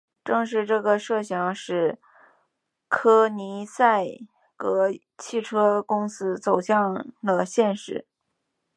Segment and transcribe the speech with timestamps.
[0.23, 1.99] 正是这个设想使
[2.87, 4.03] 柯尼塞
[4.57, 8.07] 格汽车公司走向了现实。